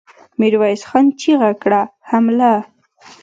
[0.39, 1.81] ميرويس خان چيغه کړه!
[2.09, 2.53] حمله!